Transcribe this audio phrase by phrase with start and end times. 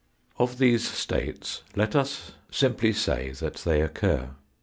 [0.39, 4.31] Of these states let us simply say that they occur.